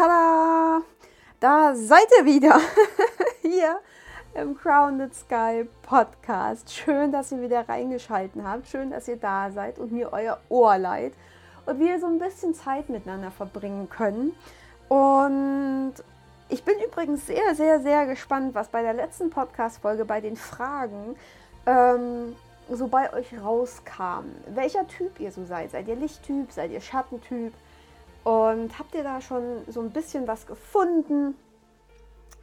tada! 0.00 0.82
Da 1.40 1.74
seid 1.74 2.06
ihr 2.18 2.24
wieder. 2.24 2.58
Hier 3.42 3.80
im 4.34 4.56
Crowned 4.56 5.14
Sky 5.14 5.68
Podcast. 5.82 6.72
Schön, 6.72 7.12
dass 7.12 7.32
ihr 7.32 7.42
wieder 7.42 7.68
reingeschalten 7.68 8.48
habt. 8.48 8.68
Schön, 8.68 8.90
dass 8.90 9.08
ihr 9.08 9.16
da 9.16 9.50
seid 9.50 9.78
und 9.78 9.92
mir 9.92 10.12
euer 10.12 10.38
Ohr 10.48 10.78
leiht. 10.78 11.12
Und 11.66 11.80
wir 11.80 12.00
so 12.00 12.06
ein 12.06 12.18
bisschen 12.18 12.54
Zeit 12.54 12.88
miteinander 12.88 13.30
verbringen 13.30 13.90
können. 13.90 14.32
Und 14.88 15.94
ich 16.48 16.64
bin 16.64 16.76
übrigens 16.84 17.26
sehr, 17.26 17.54
sehr, 17.54 17.80
sehr 17.80 18.06
gespannt, 18.06 18.54
was 18.54 18.68
bei 18.68 18.82
der 18.82 18.94
letzten 18.94 19.28
Podcast-Folge 19.28 20.04
bei 20.06 20.20
den 20.20 20.36
Fragen 20.36 21.16
ähm, 21.66 22.34
so 22.70 22.88
bei 22.88 23.12
euch 23.12 23.28
rauskam. 23.38 24.24
Welcher 24.46 24.86
Typ 24.88 25.20
ihr 25.20 25.30
so 25.30 25.44
seid. 25.44 25.72
Seid 25.72 25.88
ihr 25.88 25.96
Lichttyp? 25.96 26.50
Seid 26.52 26.70
ihr 26.70 26.80
Schattentyp? 26.80 27.52
Und 28.24 28.78
habt 28.78 28.94
ihr 28.94 29.02
da 29.02 29.20
schon 29.20 29.62
so 29.68 29.80
ein 29.80 29.90
bisschen 29.90 30.28
was 30.28 30.46
gefunden, 30.46 31.34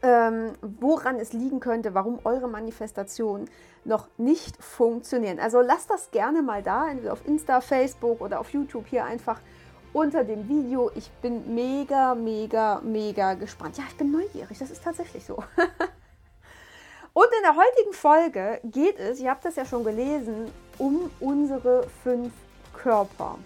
ähm, 0.02 0.54
woran 0.62 1.18
es 1.20 1.34
liegen 1.34 1.60
könnte, 1.60 1.94
warum 1.94 2.20
eure 2.24 2.48
Manifestationen 2.48 3.50
noch 3.84 4.08
nicht 4.18 4.62
funktionieren? 4.62 5.40
Also 5.40 5.62
lasst 5.62 5.90
das 5.90 6.12
gerne 6.12 6.42
mal 6.42 6.64
da, 6.64 6.90
entweder 6.90 7.14
auf 7.14 7.26
Insta, 7.28 7.62
Facebook 7.62 8.22
oder 8.22 8.40
auf 8.40 8.52
YouTube 8.52 8.88
hier 8.88 9.06
einfach 9.06 9.40
unter 9.94 10.24
dem 10.24 10.48
Video. 10.48 10.92
Ich 10.96 11.10
bin 11.22 11.54
mega, 11.56 12.14
mega, 12.16 12.82
mega 12.84 13.34
gespannt. 13.34 13.78
Ja, 13.78 13.84
ich 13.88 13.98
bin 13.98 14.12
neugierig, 14.12 14.58
das 14.58 14.72
ist 14.72 14.84
tatsächlich 14.84 15.26
so. 15.26 15.36
Und 17.14 17.26
in 17.26 17.42
der 17.42 17.56
heutigen 17.56 17.94
Folge 17.94 18.60
geht 18.64 19.00
es, 19.00 19.20
ihr 19.20 19.32
habt 19.32 19.44
das 19.44 19.56
ja 19.56 19.66
schon 19.66 19.84
gelesen, 19.84 20.52
um 20.78 21.10
unsere 21.20 21.88
fünf 22.04 22.32
Körper. 22.74 23.40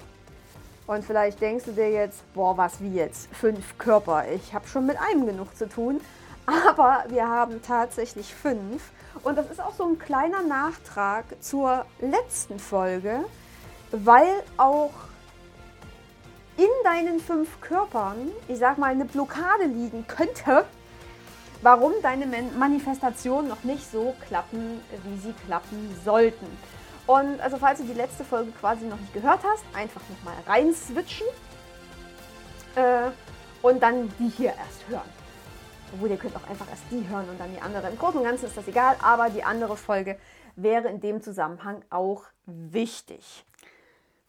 Und 0.91 1.05
vielleicht 1.05 1.39
denkst 1.39 1.63
du 1.63 1.71
dir 1.71 1.89
jetzt, 1.89 2.21
boah, 2.33 2.57
was 2.57 2.81
wie 2.81 2.93
jetzt? 2.93 3.33
Fünf 3.33 3.77
Körper. 3.77 4.25
Ich 4.27 4.53
habe 4.53 4.67
schon 4.67 4.85
mit 4.85 4.97
einem 4.99 5.25
genug 5.25 5.55
zu 5.55 5.69
tun. 5.69 6.01
Aber 6.45 7.05
wir 7.07 7.29
haben 7.29 7.61
tatsächlich 7.61 8.35
fünf. 8.35 8.91
Und 9.23 9.37
das 9.37 9.49
ist 9.49 9.61
auch 9.61 9.73
so 9.73 9.85
ein 9.85 9.99
kleiner 9.99 10.41
Nachtrag 10.43 11.23
zur 11.39 11.85
letzten 12.01 12.59
Folge, 12.59 13.23
weil 13.91 14.43
auch 14.57 14.91
in 16.57 16.67
deinen 16.83 17.21
fünf 17.21 17.61
Körpern, 17.61 18.29
ich 18.49 18.59
sag 18.59 18.77
mal, 18.77 18.91
eine 18.91 19.05
Blockade 19.05 19.67
liegen 19.67 20.05
könnte, 20.07 20.65
warum 21.61 21.93
deine 22.01 22.25
Manifestationen 22.59 23.47
noch 23.47 23.63
nicht 23.63 23.89
so 23.89 24.13
klappen, 24.27 24.81
wie 25.05 25.19
sie 25.19 25.33
klappen 25.45 25.97
sollten. 26.03 26.47
Und 27.07 27.39
also 27.41 27.57
falls 27.57 27.79
du 27.79 27.85
die 27.85 27.93
letzte 27.93 28.23
Folge 28.23 28.51
quasi 28.51 28.85
noch 28.85 28.99
nicht 28.99 29.13
gehört 29.13 29.41
hast, 29.43 29.63
einfach 29.73 30.01
nochmal 30.09 30.35
rein 30.47 30.73
switchen 30.73 31.27
äh, 32.75 33.09
und 33.61 33.81
dann 33.81 34.11
die 34.19 34.29
hier 34.29 34.53
erst 34.53 34.87
hören. 34.87 35.09
Obwohl, 35.93 36.09
ihr 36.09 36.17
könnt 36.17 36.35
auch 36.35 36.49
einfach 36.49 36.69
erst 36.69 36.83
die 36.89 37.07
hören 37.09 37.27
und 37.29 37.39
dann 37.39 37.53
die 37.53 37.61
andere. 37.61 37.89
Im 37.89 37.97
Großen 37.97 38.17
und 38.17 38.25
Ganzen 38.25 38.45
ist 38.45 38.55
das 38.55 38.67
egal, 38.67 38.95
aber 39.01 39.29
die 39.29 39.43
andere 39.43 39.75
Folge 39.75 40.17
wäre 40.55 40.87
in 40.87 41.01
dem 41.01 41.21
Zusammenhang 41.21 41.83
auch 41.89 42.23
wichtig. 42.45 43.45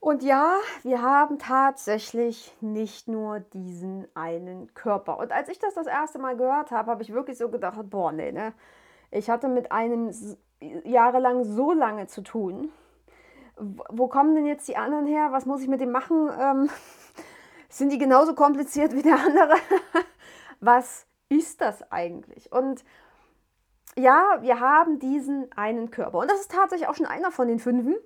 Und 0.01 0.25
ja, 0.25 0.57
wir 0.83 1.01
haben 1.01 1.39
tatsächlich 1.39 2.53
nicht 2.61 3.07
nur 3.07 3.39
diesen 3.39 4.09
einen 4.17 4.75
Körper. 4.75 5.19
Und 5.19 5.31
als 5.31 5.49
ich 5.49 5.61
das 5.61 5.75
das 5.75 5.87
erste 5.87 6.19
Mal 6.19 6.37
gehört 6.37 6.73
habe, 6.73 6.91
habe 6.91 7.03
ich 7.05 7.13
wirklich 7.13 7.39
so 7.39 7.49
gedacht, 7.49 7.79
boah, 7.85 8.11
nee, 8.11 8.33
ne? 8.33 8.53
Ich 9.13 9.31
hatte 9.31 9.47
mit 9.47 9.71
einem 9.71 10.11
jahrelang 10.85 11.45
so 11.45 11.73
lange 11.73 12.07
zu 12.07 12.23
tun. 12.23 12.71
Wo 13.57 14.09
kommen 14.09 14.35
denn 14.35 14.47
jetzt 14.47 14.69
die 14.69 14.77
anderen 14.77 15.07
her? 15.07 15.29
Was 15.31 15.47
muss 15.47 15.63
ich 15.63 15.69
mit 15.69 15.81
dem 15.81 15.93
machen? 15.93 16.31
Ähm, 16.39 16.71
sind 17.69 17.93
die 17.93 17.99
genauso 17.99 18.35
kompliziert 18.35 18.95
wie 18.95 19.03
der 19.03 19.19
andere? 19.19 19.55
Was 20.61 21.07
ist 21.29 21.61
das 21.61 21.91
eigentlich? 21.91 22.53
Und 22.53 22.85
ja, 23.97 24.39
wir 24.41 24.61
haben 24.61 24.99
diesen 24.99 25.51
einen 25.53 25.91
Körper. 25.91 26.19
Und 26.19 26.31
das 26.31 26.41
ist 26.41 26.51
tatsächlich 26.51 26.89
auch 26.89 26.95
schon 26.95 27.07
einer 27.07 27.31
von 27.31 27.49
den 27.49 27.59
fünfen. 27.59 27.97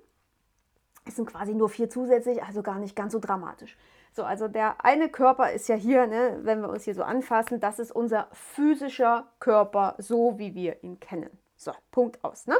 Es 1.05 1.15
sind 1.15 1.27
quasi 1.27 1.53
nur 1.53 1.69
vier 1.69 1.89
zusätzlich, 1.89 2.43
also 2.43 2.61
gar 2.61 2.79
nicht 2.79 2.95
ganz 2.95 3.13
so 3.13 3.19
dramatisch. 3.19 3.77
So, 4.11 4.23
also 4.23 4.47
der 4.47 4.83
eine 4.83 5.09
Körper 5.09 5.51
ist 5.51 5.69
ja 5.69 5.75
hier, 5.75 6.07
ne, 6.07 6.39
wenn 6.41 6.61
wir 6.61 6.69
uns 6.69 6.83
hier 6.83 6.95
so 6.95 7.03
anfassen, 7.03 7.59
das 7.59 7.79
ist 7.79 7.91
unser 7.91 8.27
physischer 8.31 9.27
Körper, 9.39 9.95
so 9.99 10.37
wie 10.39 10.55
wir 10.55 10.83
ihn 10.83 10.99
kennen. 10.99 11.29
So, 11.57 11.71
Punkt 11.91 12.23
aus. 12.23 12.47
Ne? 12.47 12.55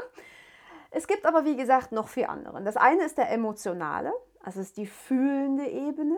Es 0.90 1.06
gibt 1.06 1.24
aber, 1.24 1.44
wie 1.44 1.56
gesagt, 1.56 1.92
noch 1.92 2.08
vier 2.08 2.30
andere. 2.30 2.62
Das 2.62 2.76
eine 2.76 3.04
ist 3.04 3.16
der 3.16 3.30
emotionale, 3.30 4.12
also 4.42 4.60
ist 4.60 4.76
die 4.76 4.86
fühlende 4.86 5.66
Ebene. 5.66 6.16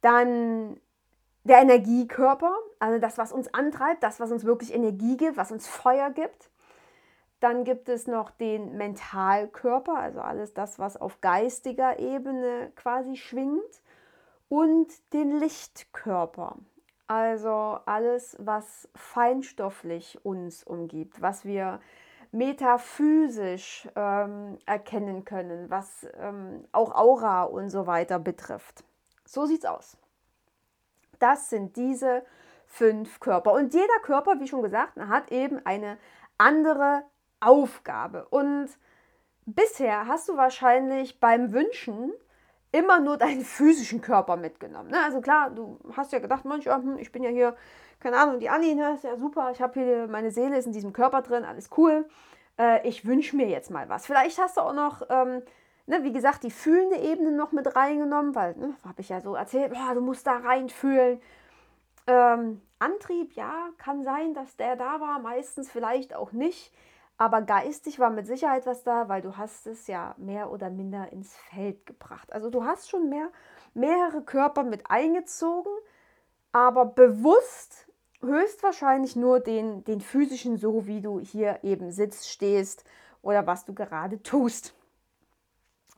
Dann 0.00 0.80
der 1.44 1.58
Energiekörper, 1.58 2.54
also 2.78 2.98
das, 2.98 3.18
was 3.18 3.32
uns 3.32 3.52
antreibt, 3.52 4.02
das, 4.02 4.18
was 4.18 4.32
uns 4.32 4.44
wirklich 4.44 4.74
Energie 4.74 5.16
gibt, 5.16 5.36
was 5.36 5.52
uns 5.52 5.66
Feuer 5.66 6.10
gibt. 6.10 6.50
Dann 7.40 7.64
gibt 7.64 7.90
es 7.90 8.06
noch 8.06 8.30
den 8.30 8.76
Mentalkörper, 8.78 9.96
also 9.96 10.20
alles 10.20 10.54
das, 10.54 10.78
was 10.78 10.96
auf 10.96 11.20
geistiger 11.20 11.98
Ebene 11.98 12.72
quasi 12.74 13.16
schwingt. 13.16 13.82
Und 14.48 14.88
den 15.12 15.38
Lichtkörper, 15.38 16.56
also 17.06 17.78
alles, 17.86 18.36
was 18.38 18.88
feinstofflich 18.94 20.24
uns 20.24 20.64
umgibt, 20.64 21.20
was 21.20 21.44
wir 21.44 21.80
metaphysisch 22.32 23.88
ähm, 23.94 24.58
erkennen 24.66 25.24
können, 25.24 25.70
was 25.70 26.06
ähm, 26.18 26.66
auch 26.72 26.94
Aura 26.94 27.44
und 27.44 27.70
so 27.70 27.86
weiter 27.86 28.18
betrifft. 28.18 28.84
So 29.24 29.46
sieht's 29.46 29.64
aus. 29.64 29.96
Das 31.20 31.48
sind 31.48 31.76
diese 31.76 32.24
fünf 32.66 33.20
Körper. 33.20 33.52
Und 33.52 33.72
jeder 33.72 33.98
Körper, 34.02 34.40
wie 34.40 34.48
schon 34.48 34.62
gesagt, 34.62 34.96
hat 34.96 35.30
eben 35.30 35.64
eine 35.64 35.96
andere 36.38 37.04
Aufgabe. 37.40 38.26
Und 38.30 38.68
bisher 39.46 40.08
hast 40.08 40.28
du 40.28 40.36
wahrscheinlich 40.36 41.20
beim 41.20 41.52
Wünschen 41.52 42.12
immer 42.74 42.98
nur 42.98 43.16
deinen 43.16 43.44
physischen 43.44 44.00
Körper 44.00 44.36
mitgenommen. 44.36 44.90
Ne? 44.90 44.98
Also 45.04 45.20
klar, 45.20 45.50
du 45.50 45.78
hast 45.96 46.12
ja 46.12 46.18
gedacht, 46.18 46.44
manch, 46.44 46.66
hm, 46.66 46.98
ich 46.98 47.12
bin 47.12 47.22
ja 47.22 47.30
hier, 47.30 47.54
keine 48.00 48.18
Ahnung, 48.18 48.40
die 48.40 48.48
Anni, 48.48 48.74
ne, 48.74 48.94
ist 48.94 49.04
ja 49.04 49.16
super, 49.16 49.50
ich 49.52 49.62
habe 49.62 49.80
hier, 49.80 50.08
meine 50.08 50.32
Seele 50.32 50.58
ist 50.58 50.66
in 50.66 50.72
diesem 50.72 50.92
Körper 50.92 51.22
drin, 51.22 51.44
alles 51.44 51.70
cool. 51.76 52.04
Äh, 52.58 52.86
ich 52.86 53.06
wünsche 53.06 53.36
mir 53.36 53.48
jetzt 53.48 53.70
mal 53.70 53.88
was. 53.88 54.06
Vielleicht 54.06 54.38
hast 54.40 54.56
du 54.56 54.62
auch 54.62 54.74
noch, 54.74 55.02
ähm, 55.08 55.42
ne, 55.86 56.02
wie 56.02 56.12
gesagt, 56.12 56.42
die 56.42 56.50
fühlende 56.50 56.96
Ebene 56.96 57.30
noch 57.30 57.52
mit 57.52 57.76
reingenommen, 57.76 58.34
weil, 58.34 58.56
ne, 58.56 58.74
habe 58.84 59.00
ich 59.00 59.08
ja 59.08 59.20
so 59.20 59.36
erzählt, 59.36 59.72
boah, 59.72 59.94
du 59.94 60.00
musst 60.00 60.26
da 60.26 60.38
reinfühlen. 60.38 61.20
Ähm, 62.08 62.60
Antrieb, 62.80 63.34
ja, 63.34 63.68
kann 63.78 64.02
sein, 64.02 64.34
dass 64.34 64.56
der 64.56 64.74
da 64.74 65.00
war, 65.00 65.20
meistens 65.20 65.70
vielleicht 65.70 66.14
auch 66.14 66.32
nicht. 66.32 66.74
Aber 67.16 67.42
geistig 67.42 68.00
war 68.00 68.10
mit 68.10 68.26
Sicherheit 68.26 68.66
was 68.66 68.82
da, 68.82 69.08
weil 69.08 69.22
du 69.22 69.36
hast 69.36 69.66
es 69.66 69.86
ja 69.86 70.14
mehr 70.18 70.50
oder 70.50 70.68
minder 70.68 71.12
ins 71.12 71.34
Feld 71.36 71.86
gebracht. 71.86 72.32
Also 72.32 72.50
du 72.50 72.64
hast 72.64 72.90
schon 72.90 73.08
mehr, 73.08 73.30
mehrere 73.72 74.22
Körper 74.22 74.64
mit 74.64 74.90
eingezogen, 74.90 75.72
aber 76.50 76.86
bewusst 76.86 77.88
höchstwahrscheinlich 78.20 79.14
nur 79.14 79.38
den, 79.38 79.84
den 79.84 80.00
physischen, 80.00 80.56
so 80.56 80.86
wie 80.86 81.00
du 81.00 81.20
hier 81.20 81.60
eben 81.62 81.92
sitzt, 81.92 82.28
stehst 82.28 82.84
oder 83.22 83.46
was 83.46 83.64
du 83.64 83.74
gerade 83.74 84.20
tust. 84.22 84.74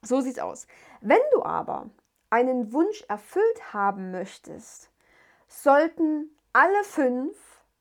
So 0.02 0.20
sieht's 0.20 0.38
aus. 0.38 0.66
Wenn 1.00 1.20
du 1.32 1.42
aber 1.42 1.88
einen 2.28 2.72
Wunsch 2.72 3.04
erfüllt 3.08 3.72
haben 3.72 4.10
möchtest, 4.10 4.90
sollten 5.48 6.30
alle 6.52 6.84
fünf 6.84 7.36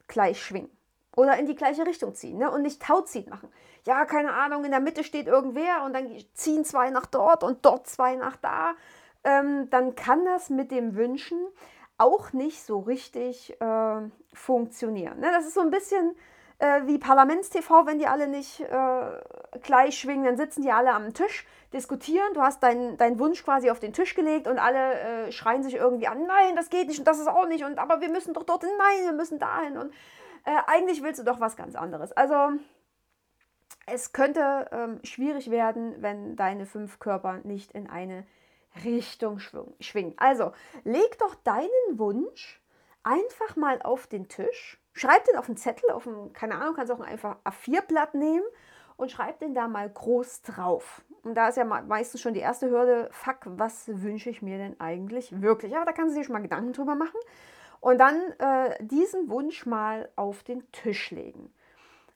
gleich 0.08 0.42
schwingen 0.42 0.75
oder 1.16 1.38
in 1.38 1.46
die 1.46 1.56
gleiche 1.56 1.86
Richtung 1.86 2.14
ziehen 2.14 2.38
ne? 2.38 2.52
und 2.52 2.62
nicht 2.62 2.82
Tauziehen 2.82 3.30
machen. 3.30 3.50
Ja, 3.86 4.06
keine 4.06 4.34
Ahnung, 4.34 4.64
in 4.66 4.72
der 4.72 4.80
Mitte 4.80 5.04
steht 5.04 5.28
irgendwer 5.28 5.84
und 5.86 5.94
dann 5.94 6.10
ziehen 6.34 6.66
zwei 6.66 6.90
nach 6.90 7.06
dort 7.06 7.44
und 7.44 7.66
dort 7.66 7.88
zwei 7.88 8.16
nach 8.16 8.36
da. 8.36 8.74
Ähm, 9.24 9.70
dann 9.70 9.96
kann 9.96 10.26
das 10.26 10.50
mit 10.50 10.72
dem 10.72 10.96
Wünschen 10.96 11.40
auch 11.98 12.34
nicht 12.34 12.64
so 12.64 12.80
richtig 12.80 13.60
äh, 13.62 14.02
funktionieren. 14.34 15.20
Ne? 15.20 15.32
Das 15.32 15.46
ist 15.46 15.54
so 15.54 15.62
ein 15.62 15.72
bisschen 15.72 16.16
äh, 16.60 16.82
wie 16.86 16.98
Parlamentstv, 16.98 17.70
wenn 17.86 18.00
die 18.00 18.08
alle 18.08 18.28
nicht 18.28 18.62
äh, 18.62 19.60
gleich 19.62 20.00
schwingen, 20.00 20.26
dann 20.26 20.38
sitzen 20.38 20.62
die 20.62 20.72
alle 20.72 20.94
am 20.94 21.14
Tisch, 21.14 21.46
diskutieren, 21.74 22.34
du 22.34 22.42
hast 22.42 22.64
deinen 22.64 22.98
dein 22.98 23.20
Wunsch 23.20 23.44
quasi 23.44 23.70
auf 23.70 23.80
den 23.80 23.92
Tisch 23.92 24.16
gelegt 24.16 24.48
und 24.48 24.60
alle 24.60 24.94
äh, 25.28 25.32
schreien 25.32 25.64
sich 25.64 25.76
irgendwie 25.76 26.08
an, 26.08 26.26
nein, 26.26 26.56
das 26.56 26.70
geht 26.70 26.88
nicht 26.88 27.00
und 27.00 27.08
das 27.08 27.20
ist 27.20 27.28
auch 27.28 27.48
nicht 27.48 27.66
und 27.66 27.78
aber 27.80 28.00
wir 28.00 28.10
müssen 28.10 28.34
doch 28.34 28.44
dorthin, 28.44 28.70
nein, 28.78 29.06
wir 29.06 29.14
müssen 29.14 29.40
dahin 29.40 29.78
und 29.78 29.94
äh, 30.46 30.58
eigentlich 30.68 31.04
willst 31.04 31.20
du 31.20 31.24
doch 31.24 31.40
was 31.40 31.56
ganz 31.56 31.76
anderes. 31.76 32.12
Also 32.12 32.60
es 33.88 34.14
könnte 34.14 34.68
ähm, 34.72 35.00
schwierig 35.04 35.52
werden, 35.52 35.96
wenn 36.02 36.36
deine 36.36 36.66
fünf 36.66 37.00
Körper 37.00 37.40
nicht 37.44 37.72
in 37.72 37.90
eine 37.90 38.26
Richtung 38.84 39.40
schwingen. 39.40 40.16
Also 40.18 40.52
leg 40.84 41.18
doch 41.20 41.36
deinen 41.36 41.70
Wunsch 41.94 42.62
einfach 43.04 43.56
mal 43.56 43.82
auf 43.82 44.08
den 44.08 44.28
Tisch. 44.28 44.82
Schreib 44.94 45.24
den 45.26 45.38
auf 45.38 45.48
einen 45.48 45.58
Zettel, 45.58 45.92
auf 45.92 46.08
einen, 46.08 46.34
keine 46.34 46.56
Ahnung, 46.56 46.76
kannst 46.76 46.92
auch 46.92 47.00
einfach 47.00 47.38
A4-Blatt 47.44 48.16
nehmen 48.16 48.46
und 48.98 49.12
schreib 49.12 49.40
den 49.40 49.54
da 49.54 49.68
mal 49.68 49.90
groß 49.90 50.42
drauf. 50.42 51.04
Und 51.24 51.36
da 51.36 51.50
ist 51.50 51.58
ja 51.58 51.66
meistens 51.66 52.22
schon 52.22 52.34
die 52.34 52.40
erste 52.40 52.70
Hürde, 52.70 53.10
fuck, 53.12 53.40
was 53.46 53.88
wünsche 53.88 54.30
ich 54.30 54.42
mir 54.42 54.58
denn 54.58 54.80
eigentlich 54.80 55.42
wirklich? 55.42 55.76
Aber 55.76 55.86
da 55.86 55.92
kannst 55.92 56.16
du 56.16 56.20
dir 56.20 56.26
schon 56.26 56.34
mal 56.34 56.42
Gedanken 56.42 56.74
drüber 56.74 56.96
machen. 56.96 57.20
Und 57.86 58.00
dann 58.00 58.32
äh, 58.40 58.84
diesen 58.84 59.30
Wunsch 59.30 59.68
mal 59.68 60.10
auf 60.16 60.42
den 60.42 60.64
Tisch 60.72 61.12
legen. 61.12 61.54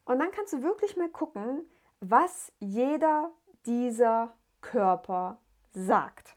Und 0.03 0.17
dann 0.17 0.31
kannst 0.31 0.51
du 0.51 0.63
wirklich 0.63 0.97
mal 0.97 1.09
gucken, 1.09 1.61
was 1.99 2.51
jeder 2.57 3.29
dieser 3.67 4.33
Körper 4.61 5.37
sagt. 5.71 6.35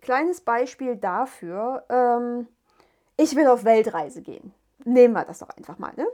Kleines 0.00 0.40
Beispiel 0.40 0.96
dafür, 0.96 1.84
ähm, 1.90 2.48
ich 3.18 3.36
will 3.36 3.46
auf 3.46 3.66
Weltreise 3.66 4.22
gehen. 4.22 4.54
Nehmen 4.86 5.12
wir 5.12 5.26
das 5.26 5.40
doch 5.40 5.50
einfach 5.50 5.78
mal. 5.78 5.92
Ne? 5.94 6.06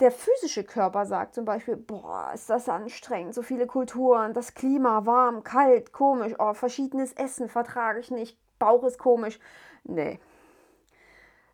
Der 0.00 0.12
physische 0.12 0.64
Körper 0.64 1.06
sagt 1.06 1.34
zum 1.34 1.46
Beispiel, 1.46 1.76
boah, 1.76 2.30
ist 2.34 2.50
das 2.50 2.68
anstrengend, 2.68 3.34
so 3.34 3.40
viele 3.40 3.66
Kulturen, 3.66 4.34
das 4.34 4.52
Klima, 4.52 5.06
warm, 5.06 5.44
kalt, 5.44 5.94
komisch, 5.94 6.34
oh, 6.38 6.52
verschiedenes 6.52 7.14
Essen 7.14 7.48
vertrage 7.48 8.00
ich 8.00 8.10
nicht, 8.10 8.38
Bauch 8.58 8.84
ist 8.84 8.98
komisch. 8.98 9.40
Nee. 9.84 10.20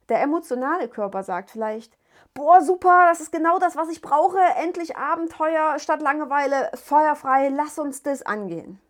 Der 0.09 0.21
emotionale 0.21 0.89
Körper 0.89 1.23
sagt 1.23 1.51
vielleicht, 1.51 1.97
boah, 2.35 2.61
super, 2.63 3.07
das 3.09 3.21
ist 3.21 3.33
genau 3.33 3.59
das, 3.59 3.77
was 3.77 3.89
ich 3.89 4.01
brauche, 4.01 4.41
endlich 4.57 4.97
Abenteuer 4.97 5.79
statt 5.79 6.03
Langeweile, 6.03 6.71
feuerfrei, 6.75 7.49
lass 7.49 7.79
uns 7.79 8.03
das 8.03 8.23
angehen. 8.23 8.81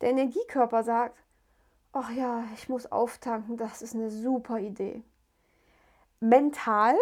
Der 0.00 0.10
Energiekörper 0.10 0.82
sagt, 0.82 1.16
ach 1.92 2.10
ja, 2.10 2.44
ich 2.54 2.68
muss 2.68 2.90
auftanken, 2.90 3.56
das 3.56 3.82
ist 3.82 3.94
eine 3.94 4.10
super 4.10 4.58
Idee. 4.58 5.02
Mental, 6.20 6.96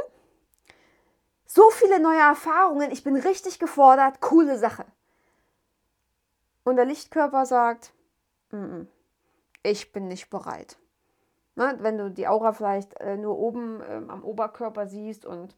so 1.46 1.68
viele 1.70 2.00
neue 2.00 2.20
Erfahrungen, 2.20 2.90
ich 2.90 3.04
bin 3.04 3.16
richtig 3.16 3.58
gefordert, 3.58 4.20
coole 4.20 4.58
Sache. 4.58 4.84
Und 6.64 6.76
der 6.76 6.84
Lichtkörper 6.84 7.46
sagt, 7.46 7.92
ich 9.62 9.92
bin 9.92 10.08
nicht 10.08 10.30
bereit. 10.30 10.76
Na, 11.56 11.74
wenn 11.82 11.98
du 11.98 12.10
die 12.10 12.28
Aura 12.28 12.52
vielleicht 12.52 12.98
äh, 13.00 13.16
nur 13.16 13.38
oben 13.38 13.80
äh, 13.80 14.00
am 14.08 14.22
Oberkörper 14.22 14.86
siehst 14.86 15.26
und 15.26 15.56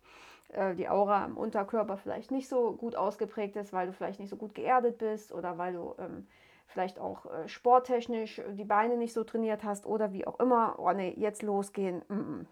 äh, 0.53 0.75
die 0.75 0.89
Aura 0.89 1.25
am 1.25 1.37
Unterkörper 1.37 1.97
vielleicht 1.97 2.31
nicht 2.31 2.49
so 2.49 2.73
gut 2.73 2.95
ausgeprägt 2.95 3.57
ist, 3.57 3.73
weil 3.73 3.87
du 3.87 3.93
vielleicht 3.93 4.21
nicht 4.21 4.31
so 4.31 4.37
gut 4.37 4.55
geerdet 4.55 4.99
bist 4.99 5.33
oder 5.33 5.59
weil 5.59 5.75
du 5.75 5.95
ähm, 5.99 6.27
vielleicht 6.67 6.99
auch 6.99 7.27
äh, 7.27 7.49
sporttechnisch 7.49 8.41
die 8.51 8.65
Beine 8.65 8.97
nicht 8.97 9.13
so 9.13 9.25
trainiert 9.25 9.65
hast 9.65 9.87
oder 9.87 10.13
wie 10.13 10.27
auch 10.27 10.41
immer, 10.41 10.77
oh 10.79 10.93
nee, 10.93 11.15
jetzt 11.17 11.43
losgehen, 11.43 12.03
mm 12.09 12.13
-mm. 12.15 12.47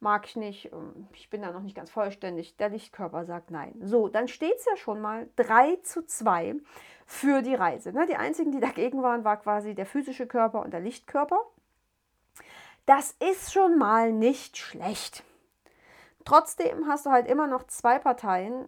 mag 0.00 0.26
ich 0.26 0.36
nicht, 0.36 0.72
ähm, 0.72 1.08
ich 1.12 1.30
bin 1.30 1.42
da 1.42 1.52
noch 1.52 1.62
nicht 1.62 1.76
ganz 1.76 1.90
vollständig, 1.90 2.56
der 2.56 2.70
Lichtkörper 2.70 3.24
sagt 3.24 3.50
nein. 3.50 3.74
So, 3.82 4.08
dann 4.08 4.28
steht 4.28 4.56
es 4.56 4.64
ja 4.66 4.76
schon 4.76 5.00
mal 5.00 5.28
3 5.36 5.76
zu 5.82 6.04
2 6.04 6.56
für 7.06 7.42
die 7.42 7.54
Reise. 7.54 7.92
Ne? 7.92 8.06
Die 8.06 8.16
einzigen, 8.16 8.52
die 8.52 8.60
dagegen 8.60 9.02
waren, 9.02 9.24
war 9.24 9.38
quasi 9.38 9.74
der 9.74 9.86
physische 9.86 10.26
Körper 10.26 10.60
und 10.62 10.72
der 10.72 10.80
Lichtkörper. 10.80 11.38
Das 12.86 13.12
ist 13.12 13.52
schon 13.52 13.78
mal 13.78 14.12
nicht 14.12 14.56
schlecht. 14.58 15.24
Trotzdem 16.24 16.86
hast 16.86 17.06
du 17.06 17.10
halt 17.10 17.26
immer 17.26 17.46
noch 17.46 17.66
zwei 17.66 17.98
Parteien, 17.98 18.66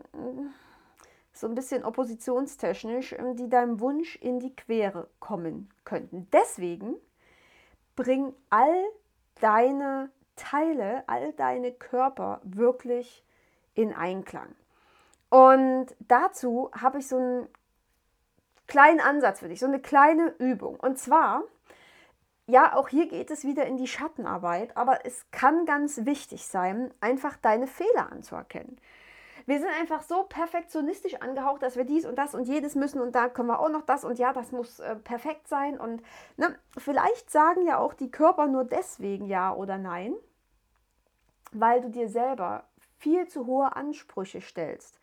so 1.32 1.46
ein 1.46 1.54
bisschen 1.54 1.84
oppositionstechnisch, 1.84 3.12
ähm, 3.12 3.36
die 3.36 3.48
deinem 3.48 3.80
Wunsch 3.80 4.16
in 4.16 4.40
die 4.40 4.54
Quere 4.54 5.08
kommen 5.20 5.70
könnten. 5.84 6.28
Deswegen 6.32 6.96
bring 7.94 8.34
all 8.50 8.84
deine 9.40 10.10
Teile, 10.34 11.04
all 11.06 11.32
deine 11.32 11.72
Körper 11.72 12.40
wirklich 12.42 13.24
in 13.74 13.92
Einklang. 13.94 14.54
Und 15.28 15.88
dazu 15.98 16.70
habe 16.72 16.98
ich 16.98 17.08
so 17.08 17.16
einen 17.16 17.48
kleinen 18.66 19.00
Ansatz 19.00 19.40
für 19.40 19.48
dich, 19.48 19.60
so 19.60 19.66
eine 19.66 19.80
kleine 19.80 20.34
Übung. 20.38 20.78
Und 20.80 20.98
zwar, 20.98 21.42
ja, 22.46 22.76
auch 22.76 22.88
hier 22.88 23.08
geht 23.08 23.30
es 23.30 23.44
wieder 23.44 23.66
in 23.66 23.76
die 23.76 23.88
Schattenarbeit, 23.88 24.76
aber 24.76 25.04
es 25.04 25.26
kann 25.32 25.66
ganz 25.66 26.04
wichtig 26.04 26.46
sein, 26.46 26.92
einfach 27.00 27.36
deine 27.36 27.66
Fehler 27.66 28.12
anzuerkennen. 28.12 28.80
Wir 29.46 29.60
sind 29.60 29.70
einfach 29.80 30.02
so 30.02 30.24
perfektionistisch 30.24 31.14
angehaucht, 31.14 31.62
dass 31.62 31.76
wir 31.76 31.84
dies 31.84 32.04
und 32.04 32.16
das 32.16 32.34
und 32.34 32.48
jedes 32.48 32.74
müssen 32.74 33.00
und 33.00 33.14
da 33.14 33.28
können 33.28 33.48
wir 33.48 33.60
auch 33.60 33.68
noch 33.68 33.82
das 33.82 34.04
und 34.04 34.18
ja, 34.18 34.32
das 34.32 34.50
muss 34.50 34.80
äh, 34.80 34.96
perfekt 34.96 35.46
sein. 35.46 35.78
Und 35.78 36.02
ne, 36.36 36.58
vielleicht 36.76 37.30
sagen 37.30 37.64
ja 37.64 37.78
auch 37.78 37.94
die 37.94 38.10
Körper 38.10 38.48
nur 38.48 38.64
deswegen 38.64 39.26
ja 39.26 39.54
oder 39.54 39.78
nein, 39.78 40.14
weil 41.52 41.80
du 41.80 41.90
dir 41.90 42.08
selber 42.08 42.64
viel 42.98 43.28
zu 43.28 43.46
hohe 43.46 43.76
Ansprüche 43.76 44.40
stellst 44.40 44.98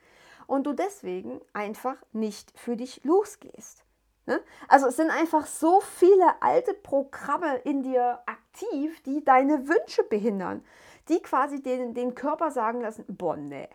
und 0.45 0.65
du 0.67 0.73
deswegen 0.73 1.39
einfach 1.53 1.95
nicht 2.11 2.51
für 2.57 2.75
dich 2.75 3.01
losgehst. 3.05 3.85
Ne? 4.25 4.41
Also 4.67 4.87
es 4.87 4.95
sind 4.95 5.09
einfach 5.09 5.45
so 5.45 5.81
viele 5.81 6.41
alte 6.41 6.73
Programme 6.73 7.57
in 7.57 7.83
dir 7.83 8.19
aktiv, 8.25 9.01
die 9.03 9.23
deine 9.23 9.67
Wünsche 9.67 10.03
behindern, 10.03 10.63
die 11.09 11.21
quasi 11.21 11.61
den, 11.61 11.93
den 11.93 12.15
Körper 12.15 12.49
sagen 12.51 12.81
lassen, 12.81 13.03
boah, 13.07 13.35
nee, 13.35 13.67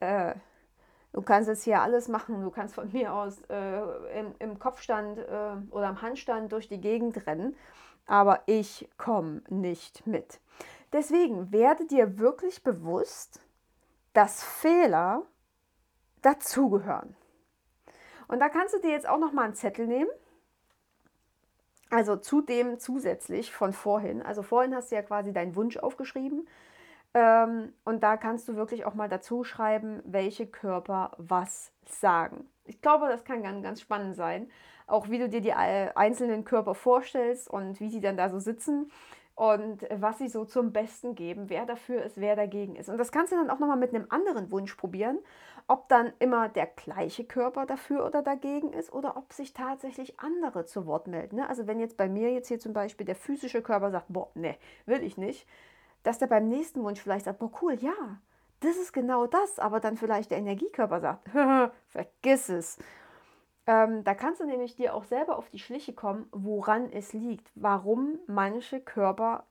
äh, 0.00 0.34
du 1.12 1.22
kannst 1.22 1.48
jetzt 1.48 1.62
hier 1.62 1.80
alles 1.80 2.08
machen, 2.08 2.42
du 2.42 2.50
kannst 2.50 2.74
von 2.74 2.90
mir 2.90 3.12
aus 3.12 3.40
äh, 3.48 4.18
im, 4.18 4.34
im, 4.40 4.58
Kopfstand 4.58 5.18
äh, 5.18 5.56
oder 5.70 5.86
am 5.86 6.02
Handstand 6.02 6.50
durch 6.50 6.68
die 6.68 6.80
Gegend 6.80 7.24
rennen, 7.26 7.56
aber 8.06 8.42
ich 8.46 8.88
komme 8.98 9.42
nicht 9.48 10.04
mit. 10.06 10.40
Deswegen 10.92 11.52
werde 11.52 11.86
dir 11.86 12.18
wirklich 12.18 12.64
bewusst, 12.64 13.40
dass 14.14 14.42
Fehler 14.42 15.22
dazugehören. 16.22 17.14
Und 18.28 18.40
da 18.40 18.48
kannst 18.48 18.74
du 18.74 18.80
dir 18.80 18.90
jetzt 18.90 19.08
auch 19.08 19.18
noch 19.18 19.32
mal 19.32 19.44
einen 19.44 19.54
Zettel 19.54 19.86
nehmen. 19.86 20.10
Also 21.90 22.16
zudem 22.16 22.78
zusätzlich 22.78 23.52
von 23.52 23.72
vorhin. 23.72 24.22
Also 24.22 24.42
vorhin 24.42 24.74
hast 24.74 24.90
du 24.90 24.96
ja 24.96 25.02
quasi 25.02 25.32
deinen 25.32 25.54
Wunsch 25.54 25.76
aufgeschrieben. 25.76 26.48
Ähm, 27.14 27.72
und 27.84 28.02
da 28.02 28.16
kannst 28.16 28.48
du 28.48 28.56
wirklich 28.56 28.84
auch 28.84 28.94
mal 28.94 29.08
dazu 29.08 29.44
schreiben, 29.44 30.02
welche 30.04 30.46
Körper 30.46 31.12
was 31.18 31.72
sagen. 31.86 32.48
Ich 32.64 32.82
glaube, 32.82 33.08
das 33.08 33.24
kann 33.24 33.42
ganz, 33.42 33.62
ganz 33.62 33.80
spannend 33.80 34.16
sein. 34.16 34.50
Auch 34.88 35.08
wie 35.08 35.18
du 35.18 35.28
dir 35.28 35.40
die 35.40 35.52
einzelnen 35.52 36.44
Körper 36.44 36.74
vorstellst 36.74 37.48
und 37.48 37.80
wie 37.80 37.88
sie 37.88 38.00
dann 38.00 38.16
da 38.16 38.28
so 38.28 38.38
sitzen 38.38 38.90
und 39.34 39.86
was 39.90 40.18
sie 40.18 40.28
so 40.28 40.44
zum 40.44 40.72
Besten 40.72 41.14
geben, 41.14 41.48
wer 41.48 41.66
dafür 41.66 42.02
ist, 42.02 42.20
wer 42.20 42.36
dagegen 42.36 42.76
ist. 42.76 42.88
Und 42.88 42.98
das 42.98 43.12
kannst 43.12 43.32
du 43.32 43.36
dann 43.36 43.50
auch 43.50 43.58
nochmal 43.58 43.76
mit 43.76 43.94
einem 43.94 44.06
anderen 44.10 44.50
Wunsch 44.50 44.74
probieren, 44.74 45.18
ob 45.68 45.88
dann 45.88 46.12
immer 46.18 46.48
der 46.48 46.66
gleiche 46.66 47.24
Körper 47.24 47.66
dafür 47.66 48.06
oder 48.06 48.22
dagegen 48.22 48.72
ist 48.72 48.92
oder 48.92 49.16
ob 49.16 49.32
sich 49.32 49.52
tatsächlich 49.52 50.20
andere 50.20 50.64
zu 50.64 50.86
Wort 50.86 51.08
melden. 51.08 51.36
Ne? 51.36 51.48
Also 51.48 51.66
wenn 51.66 51.80
jetzt 51.80 51.96
bei 51.96 52.08
mir 52.08 52.32
jetzt 52.32 52.48
hier 52.48 52.60
zum 52.60 52.72
Beispiel 52.72 53.06
der 53.06 53.16
physische 53.16 53.62
Körper 53.62 53.90
sagt, 53.90 54.06
boah, 54.08 54.30
ne, 54.34 54.56
will 54.86 55.02
ich 55.02 55.16
nicht, 55.16 55.46
dass 56.04 56.18
der 56.18 56.28
beim 56.28 56.48
nächsten 56.48 56.82
Wunsch 56.84 57.00
vielleicht 57.00 57.24
sagt, 57.24 57.40
boah, 57.40 57.50
cool, 57.62 57.74
ja, 57.74 58.20
das 58.60 58.76
ist 58.76 58.92
genau 58.92 59.26
das, 59.26 59.58
aber 59.58 59.80
dann 59.80 59.96
vielleicht 59.96 60.30
der 60.30 60.38
Energiekörper 60.38 61.00
sagt, 61.00 61.28
vergiss 61.88 62.48
es. 62.48 62.78
Ähm, 63.66 64.04
da 64.04 64.14
kannst 64.14 64.40
du 64.40 64.44
nämlich 64.44 64.76
dir 64.76 64.94
auch 64.94 65.04
selber 65.04 65.36
auf 65.36 65.50
die 65.50 65.58
Schliche 65.58 65.92
kommen, 65.92 66.28
woran 66.30 66.90
es 66.92 67.12
liegt, 67.12 67.50
warum 67.56 68.20
manche 68.28 68.80
Körper 68.80 69.44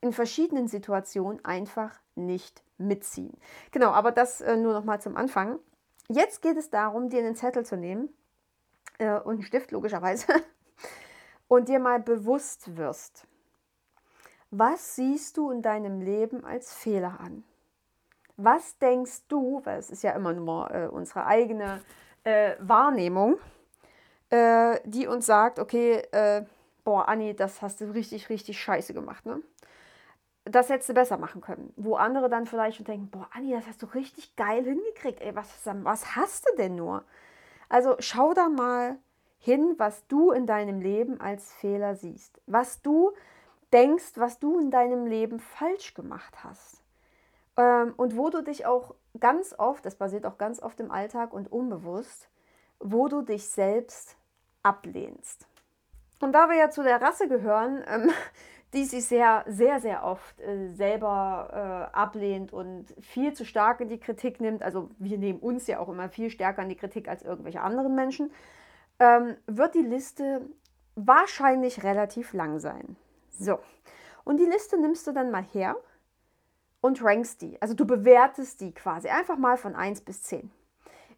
in 0.00 0.12
verschiedenen 0.12 0.68
Situationen 0.68 1.44
einfach 1.44 1.98
nicht 2.16 2.62
mitziehen. 2.78 3.36
Genau, 3.70 3.90
aber 3.90 4.12
das 4.12 4.40
äh, 4.40 4.56
nur 4.56 4.72
noch 4.72 4.84
mal 4.84 5.00
zum 5.00 5.16
Anfang. 5.16 5.58
Jetzt 6.08 6.42
geht 6.42 6.56
es 6.56 6.70
darum, 6.70 7.08
dir 7.08 7.20
einen 7.20 7.34
Zettel 7.34 7.64
zu 7.64 7.76
nehmen 7.76 8.08
äh, 8.98 9.18
und 9.18 9.34
einen 9.34 9.42
Stift 9.42 9.70
logischerweise 9.72 10.26
und 11.48 11.68
dir 11.68 11.78
mal 11.78 12.00
bewusst 12.00 12.76
wirst, 12.76 13.26
was 14.50 14.94
siehst 14.94 15.36
du 15.36 15.50
in 15.50 15.62
deinem 15.62 16.00
Leben 16.00 16.44
als 16.44 16.72
Fehler 16.72 17.18
an? 17.20 17.44
Was 18.36 18.78
denkst 18.78 19.26
du, 19.28 19.60
weil 19.64 19.78
es 19.78 19.90
ist 19.90 20.02
ja 20.02 20.12
immer 20.12 20.32
nur 20.32 20.70
äh, 20.70 20.88
unsere 20.88 21.26
eigene 21.26 21.82
äh, 22.24 22.54
Wahrnehmung, 22.60 23.38
äh, 24.30 24.78
die 24.84 25.06
uns 25.06 25.26
sagt, 25.26 25.58
okay, 25.58 26.02
äh, 26.12 26.44
boah, 26.84 27.08
Anni, 27.08 27.34
das 27.34 27.62
hast 27.62 27.80
du 27.80 27.92
richtig, 27.92 28.28
richtig 28.28 28.60
scheiße 28.60 28.94
gemacht. 28.94 29.26
Ne? 29.26 29.42
Das 30.48 30.68
hättest 30.68 30.88
du 30.88 30.94
besser 30.94 31.18
machen 31.18 31.40
können. 31.40 31.72
Wo 31.76 31.96
andere 31.96 32.28
dann 32.28 32.46
vielleicht 32.46 32.76
schon 32.76 32.86
denken, 32.86 33.10
boah, 33.10 33.28
Anni, 33.32 33.52
das 33.52 33.66
hast 33.66 33.82
du 33.82 33.86
richtig 33.86 34.36
geil 34.36 34.64
hingekriegt. 34.64 35.20
Ey, 35.20 35.34
was, 35.34 35.48
was 35.64 36.14
hast 36.14 36.48
du 36.48 36.56
denn 36.56 36.76
nur? 36.76 37.04
Also 37.68 37.96
schau 37.98 38.32
da 38.32 38.48
mal 38.48 38.96
hin, 39.38 39.74
was 39.76 40.06
du 40.06 40.30
in 40.30 40.46
deinem 40.46 40.80
Leben 40.80 41.20
als 41.20 41.52
Fehler 41.54 41.96
siehst. 41.96 42.40
Was 42.46 42.80
du 42.80 43.12
denkst, 43.72 44.12
was 44.14 44.38
du 44.38 44.58
in 44.60 44.70
deinem 44.70 45.06
Leben 45.06 45.40
falsch 45.40 45.94
gemacht 45.94 46.44
hast. 46.44 46.80
Ähm, 47.56 47.94
und 47.96 48.16
wo 48.16 48.30
du 48.30 48.42
dich 48.42 48.66
auch 48.66 48.94
ganz 49.18 49.54
oft, 49.58 49.84
das 49.84 49.96
passiert 49.96 50.26
auch 50.26 50.38
ganz 50.38 50.62
oft 50.62 50.78
im 50.80 50.90
Alltag 50.90 51.32
und 51.32 51.50
unbewusst, 51.50 52.28
wo 52.78 53.08
du 53.08 53.22
dich 53.22 53.48
selbst 53.48 54.16
ablehnst. 54.62 55.46
Und 56.20 56.32
da 56.32 56.48
wir 56.48 56.56
ja 56.56 56.70
zu 56.70 56.82
der 56.82 57.02
Rasse 57.02 57.28
gehören, 57.28 57.84
ähm, 57.88 58.10
die 58.76 58.84
sich 58.84 59.06
sehr, 59.06 59.44
sehr, 59.48 59.80
sehr 59.80 60.04
oft 60.04 60.38
äh, 60.40 60.70
selber 60.74 61.88
äh, 61.92 61.96
ablehnt 61.96 62.52
und 62.52 62.94
viel 63.00 63.32
zu 63.32 63.46
stark 63.46 63.80
in 63.80 63.88
die 63.88 63.98
Kritik 63.98 64.40
nimmt, 64.40 64.62
also 64.62 64.90
wir 64.98 65.16
nehmen 65.16 65.40
uns 65.40 65.66
ja 65.66 65.80
auch 65.80 65.88
immer 65.88 66.10
viel 66.10 66.28
stärker 66.28 66.62
in 66.62 66.68
die 66.68 66.76
Kritik 66.76 67.08
als 67.08 67.22
irgendwelche 67.22 67.62
anderen 67.62 67.94
Menschen, 67.94 68.30
ähm, 68.98 69.36
wird 69.46 69.74
die 69.74 69.82
Liste 69.82 70.42
wahrscheinlich 70.94 71.84
relativ 71.84 72.34
lang 72.34 72.58
sein. 72.58 72.96
So. 73.30 73.58
Und 74.24 74.38
die 74.38 74.44
Liste 74.44 74.78
nimmst 74.78 75.06
du 75.06 75.12
dann 75.12 75.30
mal 75.30 75.42
her 75.42 75.76
und 76.82 77.02
rankst 77.02 77.40
die. 77.40 77.60
Also 77.62 77.74
du 77.74 77.86
bewertest 77.86 78.60
die 78.60 78.72
quasi 78.72 79.08
einfach 79.08 79.38
mal 79.38 79.56
von 79.56 79.74
1 79.74 80.02
bis 80.02 80.22
10. 80.22 80.50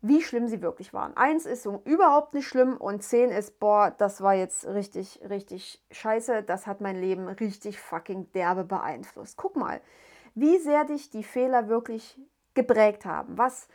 Wie 0.00 0.23
schlimm 0.23 0.47
sie 0.47 0.62
wirklich 0.62 0.95
waren. 0.95 1.17
1 1.17 1.45
ist 1.45 1.64
so 1.64 1.83
überhaupt 1.85 2.33
nicht 2.33 2.47
schlimm 2.47 2.76
und 2.76 3.02
10 3.02 3.31
ist, 3.31 3.59
boah, 3.59 3.90
das 3.90 4.23
war 4.23 4.35
jetzt 4.35 4.67
richtig, 4.67 5.21
richtig 5.28 5.85
scheiße. 5.90 6.45
Das 6.45 6.69
hat 6.69 6.81
mein 6.81 7.00
Leben 7.00 7.26
richtig 7.26 7.81
fucking 7.81 8.31
derbe 8.33 8.64
beeinflusst. 8.64 9.37
Guck 9.37 9.57
mal, 9.57 9.81
wie 10.35 10.59
sehr 10.59 10.85
dich 10.85 11.11
die 11.11 11.25
Fehler 11.25 11.69
wirklich 11.69 12.17
geprägt 12.55 13.05
haben. 13.05 13.38
Was 13.38 13.69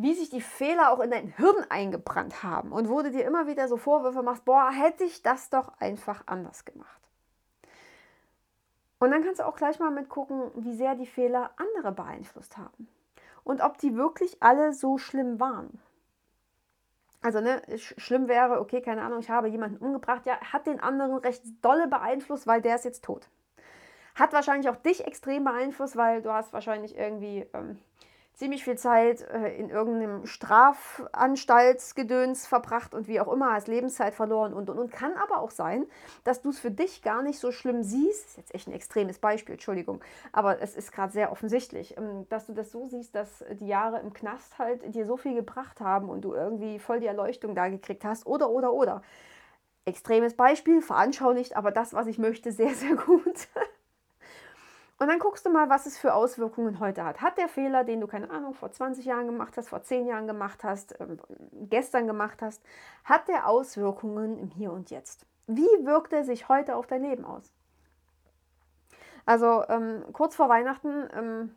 wie 0.00 0.14
sich 0.14 0.30
die 0.30 0.40
Fehler 0.40 0.92
auch 0.92 1.00
in 1.00 1.10
dein 1.10 1.26
Hirn 1.26 1.66
eingebrannt 1.70 2.44
haben 2.44 2.70
und 2.70 2.88
wo 2.88 3.02
du 3.02 3.10
dir 3.10 3.24
immer 3.24 3.48
wieder 3.48 3.66
so 3.66 3.76
Vorwürfe 3.76 4.22
machst, 4.22 4.44
boah, 4.44 4.70
hätte 4.70 5.02
ich 5.02 5.24
das 5.24 5.50
doch 5.50 5.72
einfach 5.80 6.22
anders 6.26 6.64
gemacht. 6.64 7.02
Und 9.00 9.10
dann 9.10 9.24
kannst 9.24 9.40
du 9.40 9.46
auch 9.46 9.56
gleich 9.56 9.80
mal 9.80 9.90
mitgucken, 9.90 10.52
wie 10.54 10.76
sehr 10.76 10.94
die 10.94 11.06
Fehler 11.06 11.50
andere 11.56 11.90
beeinflusst 11.90 12.56
haben 12.56 12.86
und 13.48 13.62
ob 13.62 13.78
die 13.78 13.96
wirklich 13.96 14.42
alle 14.42 14.74
so 14.74 14.98
schlimm 14.98 15.40
waren. 15.40 15.80
Also, 17.22 17.40
ne, 17.40 17.62
schlimm 17.78 18.28
wäre, 18.28 18.60
okay, 18.60 18.82
keine 18.82 19.02
Ahnung, 19.02 19.20
ich 19.20 19.30
habe 19.30 19.48
jemanden 19.48 19.78
umgebracht, 19.78 20.26
ja, 20.26 20.38
hat 20.52 20.66
den 20.66 20.80
anderen 20.80 21.16
recht 21.16 21.42
dolle 21.62 21.88
beeinflusst, 21.88 22.46
weil 22.46 22.60
der 22.60 22.74
ist 22.74 22.84
jetzt 22.84 23.02
tot. 23.02 23.26
Hat 24.14 24.34
wahrscheinlich 24.34 24.68
auch 24.68 24.76
dich 24.76 25.06
extrem 25.06 25.44
beeinflusst, 25.44 25.96
weil 25.96 26.20
du 26.20 26.30
hast 26.30 26.52
wahrscheinlich 26.52 26.96
irgendwie 26.98 27.46
ähm, 27.54 27.78
ziemlich 28.38 28.64
viel 28.64 28.78
Zeit 28.78 29.20
äh, 29.22 29.54
in 29.56 29.68
irgendeinem 29.68 30.24
Strafanstaltsgedöns 30.24 32.46
verbracht 32.46 32.94
und 32.94 33.08
wie 33.08 33.18
auch 33.20 33.32
immer, 33.32 33.52
hast 33.52 33.66
Lebenszeit 33.66 34.14
verloren 34.14 34.54
und 34.54 34.70
und 34.70 34.78
und. 34.78 34.92
Kann 34.92 35.14
aber 35.14 35.40
auch 35.40 35.50
sein, 35.50 35.86
dass 36.22 36.40
du 36.40 36.50
es 36.50 36.60
für 36.60 36.70
dich 36.70 37.02
gar 37.02 37.22
nicht 37.22 37.40
so 37.40 37.50
schlimm 37.50 37.82
siehst. 37.82 38.28
Ist 38.28 38.36
jetzt 38.36 38.54
echt 38.54 38.68
ein 38.68 38.74
extremes 38.74 39.18
Beispiel, 39.18 39.54
Entschuldigung, 39.54 40.00
aber 40.30 40.62
es 40.62 40.76
ist 40.76 40.92
gerade 40.92 41.12
sehr 41.12 41.32
offensichtlich, 41.32 41.98
ähm, 41.98 42.28
dass 42.28 42.46
du 42.46 42.52
das 42.52 42.70
so 42.70 42.86
siehst, 42.86 43.16
dass 43.16 43.44
die 43.58 43.66
Jahre 43.66 43.98
im 43.98 44.12
Knast 44.12 44.56
halt 44.58 44.94
dir 44.94 45.04
so 45.04 45.16
viel 45.16 45.34
gebracht 45.34 45.80
haben 45.80 46.08
und 46.08 46.20
du 46.22 46.32
irgendwie 46.32 46.78
voll 46.78 47.00
die 47.00 47.06
Erleuchtung 47.06 47.56
da 47.56 47.66
gekriegt 47.68 48.04
hast. 48.04 48.24
Oder, 48.24 48.50
oder, 48.50 48.72
oder. 48.72 49.02
Extremes 49.84 50.36
Beispiel, 50.36 50.80
veranschaulicht, 50.80 51.56
aber 51.56 51.72
das, 51.72 51.92
was 51.92 52.06
ich 52.06 52.18
möchte, 52.18 52.52
sehr, 52.52 52.72
sehr 52.74 52.94
gut. 52.94 53.48
Und 54.98 55.06
dann 55.06 55.20
guckst 55.20 55.46
du 55.46 55.50
mal, 55.50 55.68
was 55.68 55.86
es 55.86 55.96
für 55.96 56.12
Auswirkungen 56.12 56.80
heute 56.80 57.04
hat. 57.04 57.20
Hat 57.20 57.38
der 57.38 57.48
Fehler, 57.48 57.84
den 57.84 58.00
du, 58.00 58.08
keine 58.08 58.30
Ahnung, 58.30 58.54
vor 58.54 58.72
20 58.72 59.04
Jahren 59.04 59.26
gemacht 59.26 59.56
hast, 59.56 59.68
vor 59.68 59.82
10 59.82 60.06
Jahren 60.06 60.26
gemacht 60.26 60.64
hast, 60.64 61.00
äh, 61.00 61.16
gestern 61.52 62.08
gemacht 62.08 62.42
hast, 62.42 62.62
hat 63.04 63.28
der 63.28 63.46
Auswirkungen 63.46 64.38
im 64.38 64.50
Hier 64.50 64.72
und 64.72 64.90
Jetzt? 64.90 65.24
Wie 65.46 65.68
wirkt 65.86 66.12
er 66.12 66.24
sich 66.24 66.48
heute 66.48 66.74
auf 66.74 66.88
dein 66.88 67.02
Leben 67.02 67.24
aus? 67.24 67.52
Also 69.24 69.62
ähm, 69.68 70.04
kurz 70.12 70.34
vor 70.34 70.48
Weihnachten 70.48 71.08
ähm, 71.14 71.54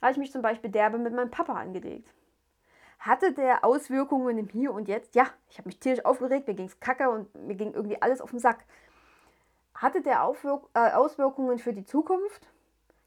habe 0.00 0.12
ich 0.12 0.18
mich 0.18 0.30
zum 0.30 0.42
Beispiel 0.42 0.70
derbe 0.70 0.98
mit 0.98 1.12
meinem 1.12 1.30
Papa 1.30 1.54
angelegt. 1.54 2.08
Hatte 3.00 3.32
der 3.32 3.64
Auswirkungen 3.64 4.38
im 4.38 4.48
Hier 4.48 4.72
und 4.72 4.86
Jetzt? 4.86 5.14
Ja, 5.16 5.26
ich 5.48 5.58
habe 5.58 5.68
mich 5.68 5.80
tierisch 5.80 6.04
aufgeregt, 6.04 6.46
mir 6.46 6.54
ging 6.54 6.66
es 6.66 6.78
kacke 6.78 7.10
und 7.10 7.34
mir 7.34 7.56
ging 7.56 7.74
irgendwie 7.74 8.00
alles 8.00 8.20
auf 8.20 8.30
den 8.30 8.38
Sack. 8.38 8.64
Hatte 9.74 10.02
der 10.02 10.22
Aufwirk 10.22 10.68
äh, 10.74 10.92
Auswirkungen 10.92 11.58
für 11.58 11.72
die 11.72 11.84
Zukunft? 11.84 12.46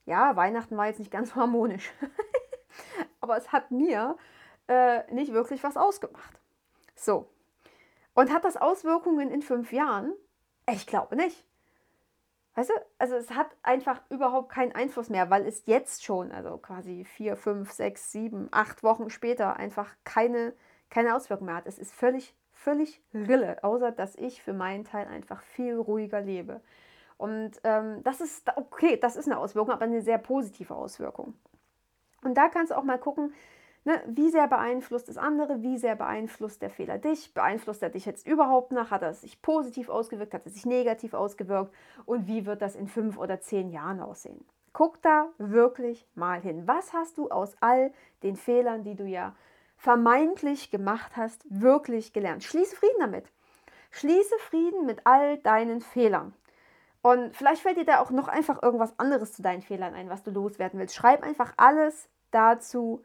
Ja, 0.10 0.36
Weihnachten 0.36 0.76
war 0.76 0.88
jetzt 0.88 1.00
nicht 1.00 1.12
ganz 1.12 1.36
harmonisch. 1.36 1.92
Aber 3.22 3.38
es 3.38 3.52
hat 3.52 3.72
mir 3.72 4.18
äh, 4.68 5.12
nicht 5.14 5.32
wirklich 5.32 5.64
was 5.64 5.78
ausgemacht. 5.78 6.40
So. 6.96 7.30
Und 8.14 8.34
hat 8.34 8.44
das 8.44 8.58
Auswirkungen 8.58 9.32
in 9.32 9.42
fünf 9.42 9.72
Jahren? 9.72 10.14
Ich 10.70 10.86
glaube 10.88 11.16
nicht. 11.16 11.46
Weißt 12.56 12.72
du, 12.72 12.74
also 12.98 13.16
es 13.16 13.32
hat 13.32 13.56
einfach 13.64 14.02
überhaupt 14.10 14.52
keinen 14.52 14.74
Einfluss 14.74 15.10
mehr, 15.10 15.30
weil 15.30 15.46
es 15.46 15.66
jetzt 15.66 16.04
schon, 16.04 16.32
also 16.32 16.58
quasi 16.58 17.06
vier, 17.06 17.38
fünf, 17.38 17.72
sechs, 17.72 18.12
sieben, 18.12 18.50
acht 18.52 18.84
Wochen 18.84 19.10
später 19.10 19.56
einfach 19.56 19.96
keine, 20.04 20.54
keine 20.90 21.16
Auswirkungen 21.16 21.46
mehr 21.48 21.56
hat. 21.56 21.68
Es 21.68 21.80
ist 21.80 21.94
völlig, 21.94 22.36
völlig 22.52 23.02
Rille, 23.14 23.64
außer 23.64 23.92
dass 23.92 24.16
ich 24.16 24.42
für 24.42 24.54
meinen 24.54 24.84
Teil 24.84 25.08
einfach 25.08 25.42
viel 25.44 25.76
ruhiger 25.76 26.20
lebe. 26.20 26.62
Und 27.20 27.60
ähm, 27.66 28.02
das 28.04 28.22
ist 28.22 28.50
okay, 28.56 28.96
das 28.96 29.18
ist 29.18 29.28
eine 29.28 29.38
Auswirkung, 29.38 29.74
aber 29.74 29.84
eine 29.84 30.02
sehr 30.02 30.18
positive 30.18 30.74
Auswirkung. 30.74 31.34
Und 32.24 32.36
da 32.36 32.48
kannst 32.48 32.72
du 32.72 32.78
auch 32.78 32.84
mal 32.84 32.98
gucken, 32.98 33.34
ne, 33.84 34.02
wie 34.08 34.30
sehr 34.30 34.48
beeinflusst 34.48 35.10
das 35.10 35.18
andere, 35.18 35.62
wie 35.62 35.78
sehr 35.78 35.98
beeinflusst 35.98 36.62
der 36.62 36.70
Fehler 36.70 36.98
dich, 36.98 37.34
beeinflusst 37.34 37.84
er 37.84 37.90
dich 37.90 38.06
jetzt 38.06 38.26
überhaupt 38.26 38.72
noch, 38.72 38.90
hat 38.90 39.02
er 39.02 39.14
sich 39.14 39.42
positiv 39.42 39.90
ausgewirkt, 39.90 40.34
hat 40.34 40.46
er 40.46 40.52
sich 40.52 40.66
negativ 40.66 41.14
ausgewirkt 41.14 41.76
und 42.06 42.26
wie 42.28 42.46
wird 42.46 42.62
das 42.62 42.78
in 42.78 42.88
fünf 42.88 43.18
oder 43.18 43.42
zehn 43.42 43.70
Jahren 43.70 44.00
aussehen. 44.00 44.46
Guck 44.72 45.02
da 45.02 45.28
wirklich 45.38 46.08
mal 46.16 46.40
hin. 46.40 46.70
Was 46.70 46.94
hast 46.94 47.18
du 47.18 47.28
aus 47.30 47.58
all 47.60 47.92
den 48.24 48.38
Fehlern, 48.38 48.86
die 48.86 48.96
du 48.96 49.04
ja 49.04 49.36
vermeintlich 49.76 50.72
gemacht 50.72 51.18
hast, 51.18 51.44
wirklich 51.50 52.14
gelernt? 52.14 52.46
Schließe 52.46 52.78
Frieden 52.78 53.00
damit. 53.02 53.26
Schließe 53.92 54.38
Frieden 54.40 54.86
mit 54.86 55.06
all 55.06 55.38
deinen 55.40 55.82
Fehlern. 55.82 56.34
Und 57.02 57.36
vielleicht 57.36 57.62
fällt 57.62 57.78
dir 57.78 57.86
da 57.86 58.02
auch 58.02 58.12
noch 58.12 58.28
einfach 58.28 58.62
irgendwas 58.62 58.98
anderes 58.98 59.34
zu 59.34 59.42
deinen 59.42 59.62
Fehlern 59.62 59.94
ein, 59.94 60.10
was 60.10 60.24
du 60.24 60.32
loswerden 60.32 60.80
willst. 60.80 60.96
Schreib 60.96 61.24
einfach 61.24 61.54
alles 61.58 62.10
dazu 62.32 63.04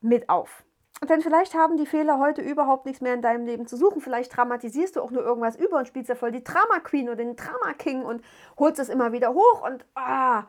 mit 0.00 0.28
auf. 0.28 0.64
Denn 1.08 1.20
vielleicht 1.22 1.54
haben 1.54 1.76
die 1.76 1.86
Fehler 1.86 2.18
heute 2.18 2.42
überhaupt 2.42 2.84
nichts 2.84 3.00
mehr 3.00 3.14
in 3.14 3.22
deinem 3.22 3.46
Leben 3.46 3.68
zu 3.68 3.76
suchen. 3.76 4.00
Vielleicht 4.00 4.36
dramatisierst 4.36 4.96
du 4.96 5.02
auch 5.02 5.12
nur 5.12 5.22
irgendwas 5.22 5.54
über 5.54 5.78
und 5.78 5.86
spielst 5.86 6.08
ja 6.08 6.16
voll 6.16 6.32
die 6.32 6.42
Drama 6.42 6.80
Queen 6.82 7.08
oder 7.08 7.16
den 7.16 7.36
Drama 7.36 7.72
King 7.78 8.02
und 8.02 8.24
holst 8.58 8.80
es 8.80 8.88
immer 8.88 9.12
wieder 9.12 9.32
hoch. 9.32 9.62
Und 9.64 9.84
ah, 9.94 10.44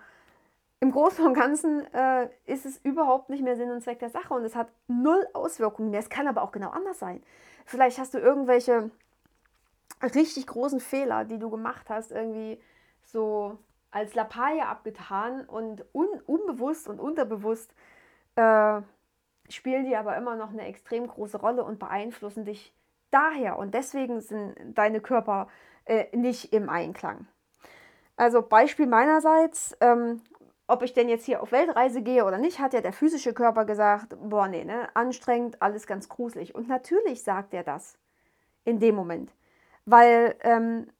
im 0.80 0.92
Großen 0.92 1.24
und 1.26 1.36
Ganzen 1.36 1.86
äh, 1.94 2.30
ist 2.48 2.66
es 2.66 2.80
überhaupt 2.80 3.30
nicht 3.30 3.44
mehr 3.44 3.56
Sinn 3.56 3.70
und 3.70 3.84
Zweck 3.84 4.00
der 4.00 4.10
Sache 4.10 4.34
und 4.34 4.44
es 4.44 4.56
hat 4.56 4.70
null 4.88 5.28
Auswirkungen 5.34 5.92
mehr. 5.92 6.00
Es 6.00 6.10
kann 6.10 6.28
aber 6.28 6.42
auch 6.42 6.52
genau 6.52 6.70
anders 6.70 6.98
sein. 6.98 7.22
Vielleicht 7.66 8.00
hast 8.00 8.16
du 8.16 8.18
irgendwelche 8.18 8.90
richtig 10.02 10.48
großen 10.48 10.80
Fehler, 10.80 11.26
die 11.26 11.38
du 11.38 11.52
gemacht 11.52 11.90
hast, 11.90 12.12
irgendwie 12.12 12.60
so 13.12 13.58
als 13.92 14.14
Lappalie 14.16 14.66
abgetan 14.66 15.46
und 15.46 15.84
un 15.94 16.08
unbewusst 16.26 16.88
und 16.88 17.00
unterbewusst 17.00 17.74
äh, 18.36 18.82
spielen 19.50 19.86
die 19.86 19.96
aber 19.96 20.16
immer 20.16 20.36
noch 20.36 20.52
eine 20.52 20.66
extrem 20.66 21.08
große 21.08 21.38
Rolle 21.38 21.64
und 21.64 21.80
beeinflussen 21.80 22.46
dich 22.46 22.74
daher. 23.10 23.58
Und 23.58 23.74
deswegen 23.74 24.22
sind 24.22 24.56
deine 24.78 25.02
Körper 25.02 25.48
äh, 25.86 26.16
nicht 26.16 26.54
im 26.54 26.70
Einklang. 26.70 27.28
Also 28.16 28.42
Beispiel 28.42 28.86
meinerseits, 28.86 29.76
ähm, 29.82 30.22
ob 30.68 30.84
ich 30.84 30.94
denn 30.94 31.10
jetzt 31.10 31.26
hier 31.26 31.42
auf 31.42 31.52
Weltreise 31.52 32.04
gehe 32.04 32.26
oder 32.26 32.38
nicht, 32.38 32.60
hat 32.60 32.74
ja 32.74 32.82
der 32.82 32.94
physische 32.94 33.34
Körper 33.34 33.66
gesagt, 33.66 34.16
boah, 34.22 34.48
nee, 34.48 34.66
ne, 34.66 34.88
anstrengend, 34.94 35.62
alles 35.62 35.88
ganz 35.88 36.10
gruselig. 36.10 36.54
Und 36.54 36.68
natürlich 36.68 37.24
sagt 37.24 37.54
er 37.54 37.64
das 37.64 37.98
in 38.66 38.80
dem 38.80 38.94
Moment, 38.94 39.34
weil 39.86 40.36
ähm, 40.42 40.92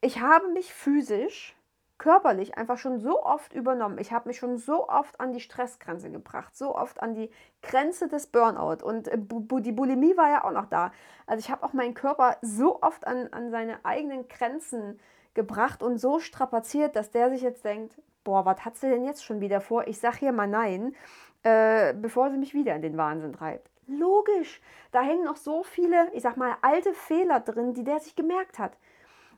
ich 0.00 0.20
habe 0.20 0.48
mich 0.48 0.72
physisch, 0.72 1.56
körperlich 1.98 2.56
einfach 2.56 2.78
schon 2.78 2.98
so 2.98 3.22
oft 3.22 3.52
übernommen. 3.52 3.98
Ich 3.98 4.10
habe 4.10 4.28
mich 4.28 4.38
schon 4.38 4.56
so 4.56 4.88
oft 4.88 5.20
an 5.20 5.32
die 5.32 5.40
Stressgrenze 5.40 6.10
gebracht, 6.10 6.56
so 6.56 6.74
oft 6.74 7.02
an 7.02 7.14
die 7.14 7.30
Grenze 7.62 8.08
des 8.08 8.26
Burnout. 8.26 8.82
Und 8.82 9.08
äh, 9.08 9.18
die 9.18 9.72
Bulimie 9.72 10.16
war 10.16 10.30
ja 10.30 10.44
auch 10.44 10.52
noch 10.52 10.66
da. 10.66 10.92
Also 11.26 11.40
ich 11.40 11.50
habe 11.50 11.62
auch 11.62 11.74
meinen 11.74 11.94
Körper 11.94 12.38
so 12.40 12.80
oft 12.80 13.06
an, 13.06 13.28
an 13.32 13.50
seine 13.50 13.84
eigenen 13.84 14.28
Grenzen 14.28 14.98
gebracht 15.34 15.82
und 15.82 15.98
so 15.98 16.18
strapaziert, 16.18 16.96
dass 16.96 17.10
der 17.10 17.30
sich 17.30 17.42
jetzt 17.42 17.64
denkt, 17.64 18.00
boah, 18.24 18.46
was 18.46 18.64
hat 18.64 18.78
sie 18.78 18.88
denn 18.88 19.04
jetzt 19.04 19.24
schon 19.24 19.40
wieder 19.40 19.60
vor? 19.60 19.86
Ich 19.86 19.98
sage 19.98 20.18
hier 20.20 20.32
mal 20.32 20.48
nein, 20.48 20.96
äh, 21.42 21.92
bevor 21.92 22.30
sie 22.30 22.38
mich 22.38 22.54
wieder 22.54 22.74
in 22.74 22.82
den 22.82 22.96
Wahnsinn 22.96 23.34
treibt. 23.34 23.70
Logisch, 23.86 24.62
da 24.92 25.02
hängen 25.02 25.24
noch 25.24 25.36
so 25.36 25.62
viele, 25.64 26.10
ich 26.12 26.22
sag 26.22 26.36
mal, 26.36 26.56
alte 26.62 26.94
Fehler 26.94 27.40
drin, 27.40 27.74
die 27.74 27.84
der 27.84 28.00
sich 28.00 28.16
gemerkt 28.16 28.58
hat. 28.58 28.72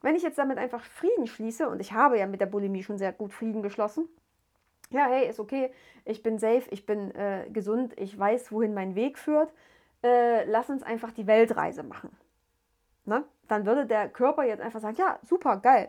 Wenn 0.02 0.16
ich 0.16 0.23
jetzt 0.23 0.38
damit 0.38 0.59
einfach 0.59 0.82
Frieden 0.82 1.26
schließe, 1.26 1.68
und 1.68 1.80
ich 1.80 1.92
habe 1.92 2.18
ja 2.18 2.26
mit 2.26 2.40
der 2.40 2.47
Bulimie 2.47 2.82
schon 2.82 2.99
sehr 2.99 3.12
gut 3.12 3.32
Frieden 3.32 3.62
geschlossen, 3.62 4.09
ja, 4.90 5.06
hey, 5.06 5.28
ist 5.28 5.40
okay, 5.40 5.73
ich 6.04 6.23
bin 6.23 6.38
safe, 6.38 6.64
ich 6.71 6.85
bin 6.85 7.14
äh, 7.14 7.49
gesund, 7.50 7.99
ich 7.99 8.18
weiß, 8.18 8.52
wohin 8.52 8.75
mein 8.75 8.94
Weg 8.94 9.18
führt, 9.18 9.52
äh, 10.02 10.44
lass 10.44 10.68
uns 10.68 10.82
einfach 10.82 11.12
die 11.12 11.26
Weltreise 11.26 11.82
machen. 11.82 12.11
Ne? 13.04 13.25
Dann 13.49 13.66
würde 13.66 13.87
der 13.87 14.09
Körper 14.09 14.44
jetzt 14.44 14.61
einfach 14.61 14.80
sagen, 14.80 14.97
ja, 14.99 15.18
super, 15.23 15.56
geil. 15.59 15.88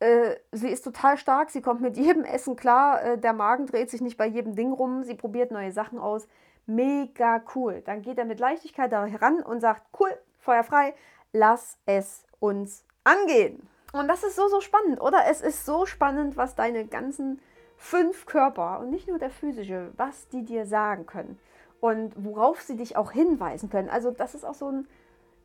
Äh, 0.00 0.36
sie 0.52 0.68
ist 0.68 0.82
total 0.82 1.18
stark, 1.18 1.50
sie 1.50 1.60
kommt 1.60 1.80
mit 1.80 1.96
jedem 1.96 2.24
Essen 2.24 2.56
klar, 2.56 3.02
äh, 3.02 3.18
der 3.18 3.32
Magen 3.32 3.66
dreht 3.66 3.90
sich 3.90 4.00
nicht 4.00 4.16
bei 4.16 4.26
jedem 4.26 4.56
Ding 4.56 4.72
rum, 4.72 5.04
sie 5.04 5.14
probiert 5.14 5.50
neue 5.50 5.72
Sachen 5.72 5.98
aus. 5.98 6.26
Mega 6.66 7.42
cool. 7.54 7.82
Dann 7.84 8.02
geht 8.02 8.18
er 8.18 8.24
mit 8.24 8.40
Leichtigkeit 8.40 8.92
da 8.92 9.04
heran 9.04 9.42
und 9.42 9.60
sagt, 9.60 9.82
cool, 9.98 10.10
Feuer 10.38 10.64
frei, 10.64 10.94
lass 11.32 11.78
es 11.84 12.24
uns 12.38 12.84
angehen. 13.04 13.68
Und 13.92 14.08
das 14.08 14.22
ist 14.22 14.36
so, 14.36 14.48
so 14.48 14.60
spannend, 14.60 15.00
oder? 15.00 15.24
Es 15.28 15.40
ist 15.40 15.66
so 15.66 15.86
spannend, 15.86 16.36
was 16.36 16.54
deine 16.54 16.86
ganzen 16.86 17.40
fünf 17.76 18.26
Körper 18.26 18.80
und 18.80 18.90
nicht 18.90 19.08
nur 19.08 19.18
der 19.18 19.30
physische, 19.30 19.90
was 19.96 20.28
die 20.28 20.44
dir 20.44 20.66
sagen 20.66 21.06
können 21.06 21.38
und 21.80 22.12
worauf 22.16 22.60
sie 22.60 22.76
dich 22.76 22.96
auch 22.96 23.10
hinweisen 23.10 23.70
können. 23.70 23.88
Also 23.88 24.10
das 24.10 24.34
ist 24.34 24.44
auch 24.44 24.54
so 24.54 24.70
ein 24.70 24.86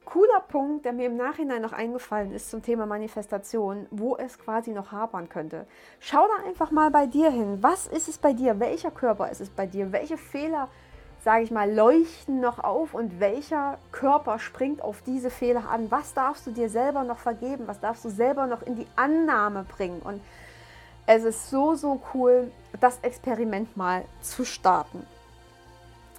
cooler 0.04 0.42
Punkt, 0.42 0.86
der 0.86 0.94
mir 0.94 1.08
im 1.08 1.18
Nachhinein 1.18 1.62
noch 1.62 1.74
eingefallen 1.74 2.32
ist 2.34 2.52
zum 2.52 2.62
Thema 2.62 2.86
Manifestation, 2.86 3.88
wo 3.90 4.16
es 4.18 4.38
quasi 4.38 4.72
noch 4.72 4.92
hapern 4.92 5.30
könnte. 5.30 5.66
Schau 6.00 6.28
da 6.28 6.48
einfach 6.48 6.72
mal 6.72 6.92
bei 6.92 7.08
dir 7.08 7.32
hin. 7.32 7.58
Was 7.62 7.88
ist 7.88 8.08
es 8.08 8.18
bei 8.18 8.34
dir? 8.34 8.60
Welcher 8.60 8.92
Körper 8.92 9.32
ist 9.32 9.42
es 9.42 9.50
bei 9.50 9.66
dir? 9.66 9.92
Welche 9.92 10.18
Fehler, 10.18 10.70
sage 11.26 11.44
ich 11.44 11.50
mal, 11.50 11.74
leuchten 11.74 12.40
noch 12.40 12.64
auf 12.64 12.94
und 12.94 13.20
welcher 13.20 13.80
Körper 13.92 14.38
springt 14.38 14.84
auf 14.84 15.02
diese 15.02 15.32
Fehler 15.32 15.68
an? 15.72 15.90
Was 15.90 16.14
darfst 16.14 16.46
du 16.46 16.52
dir 16.52 16.70
selber 16.70 17.04
noch 17.04 17.18
vergeben? 17.18 17.64
Was 17.66 17.80
darfst 17.80 18.06
du 18.06 18.10
selber 18.10 18.46
noch 18.46 18.62
in 18.62 18.76
die 18.76 18.86
Annahme 18.96 19.64
bringen? 19.64 20.04
Und 20.04 20.22
es 21.08 21.24
ist 21.24 21.50
so, 21.50 21.74
so 21.74 22.00
cool, 22.14 22.52
das 22.80 23.00
Experiment 23.00 23.76
mal 23.76 24.06
zu 24.22 24.46
starten. 24.46 25.04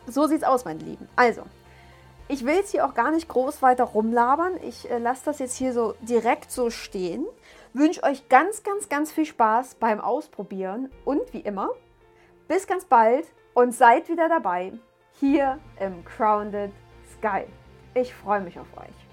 So 0.08 0.26
sieht's 0.26 0.42
aus, 0.42 0.64
meine 0.64 0.80
Lieben. 0.80 1.08
Also, 1.14 1.42
ich 2.26 2.44
will 2.44 2.56
jetzt 2.56 2.72
hier 2.72 2.84
auch 2.84 2.94
gar 2.94 3.12
nicht 3.12 3.28
groß 3.28 3.62
weiter 3.62 3.84
rumlabern. 3.84 4.54
Ich 4.64 4.90
äh, 4.90 4.98
lasse 4.98 5.26
das 5.26 5.38
jetzt 5.38 5.56
hier 5.56 5.72
so 5.72 5.94
direkt 6.00 6.50
so 6.50 6.68
stehen. 6.68 7.24
Wünsche 7.72 8.02
euch 8.02 8.28
ganz, 8.28 8.64
ganz, 8.64 8.88
ganz 8.88 9.12
viel 9.12 9.26
Spaß 9.26 9.76
beim 9.76 10.00
Ausprobieren 10.00 10.90
und 11.04 11.32
wie 11.32 11.42
immer, 11.42 11.70
bis 12.48 12.66
ganz 12.66 12.84
bald 12.86 13.28
und 13.54 13.72
seid 13.72 14.08
wieder 14.08 14.28
dabei 14.28 14.72
hier 15.18 15.58
im 15.80 16.04
Crowned 16.04 16.72
Sky. 17.18 17.44
Ich 17.94 18.12
freue 18.12 18.40
mich 18.40 18.58
auf 18.58 18.66
euch. 18.76 19.05